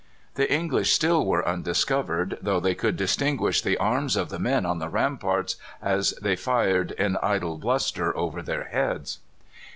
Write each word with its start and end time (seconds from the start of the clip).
The 0.33 0.51
English 0.51 0.93
still 0.93 1.27
were 1.27 1.47
undiscovered, 1.47 2.39
though 2.41 2.59
they 2.59 2.73
could 2.73 2.97
distinguish 2.97 3.61
the 3.61 3.77
arms 3.77 4.15
of 4.15 4.29
the 4.29 4.39
men 4.39 4.65
on 4.65 4.79
the 4.79 4.89
ramparts, 4.89 5.57
as 5.79 6.15
they 6.19 6.35
fired 6.35 6.89
in 6.93 7.17
idle 7.21 7.59
bluster 7.59 8.17
over 8.17 8.41
their 8.41 8.63
heads. 8.63 9.19